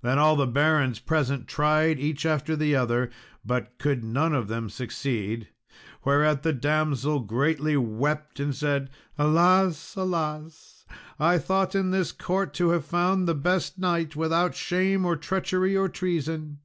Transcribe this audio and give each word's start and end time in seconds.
Then 0.00 0.18
all 0.18 0.34
the 0.34 0.46
barons 0.46 0.98
present 0.98 1.46
tried 1.46 2.00
each 2.00 2.24
after 2.24 2.54
other, 2.74 3.10
but 3.44 3.76
could 3.76 4.02
none 4.02 4.32
of 4.32 4.48
them 4.48 4.70
succeed; 4.70 5.48
whereat 6.06 6.42
the 6.42 6.54
damsel 6.54 7.20
greatly 7.20 7.76
wept, 7.76 8.40
and 8.40 8.56
said, 8.56 8.88
"Alas, 9.18 9.94
alas! 9.94 10.86
I 11.18 11.36
thought 11.36 11.74
in 11.74 11.90
this 11.90 12.12
court 12.12 12.54
to 12.54 12.70
have 12.70 12.86
found 12.86 13.28
the 13.28 13.34
best 13.34 13.78
knight, 13.78 14.16
without 14.16 14.54
shame 14.54 15.04
or 15.04 15.16
treachery 15.16 15.76
or 15.76 15.90
treason." 15.90 16.60